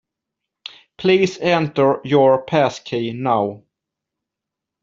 Please 0.97 1.37
enter 1.37 2.01
your 2.03 2.41
passkey 2.43 3.13
now 3.13 3.61